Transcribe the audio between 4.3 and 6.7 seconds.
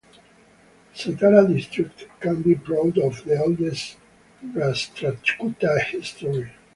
Rashtrakuta history.